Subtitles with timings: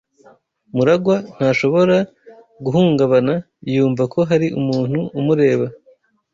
[0.75, 1.97] MuragwA ntashobora
[2.63, 3.33] guhungabana
[3.73, 5.65] yumva ko hari umuntu umureba.